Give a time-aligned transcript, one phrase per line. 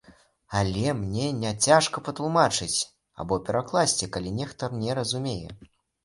[0.59, 2.79] Але мне не цяжка патлумачыць
[3.23, 5.49] або перакласці, калі нехта не разумее.